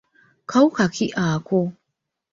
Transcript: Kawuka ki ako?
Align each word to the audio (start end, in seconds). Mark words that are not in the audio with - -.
Kawuka 0.49 0.83
ki 0.95 1.05
ako? 1.27 1.59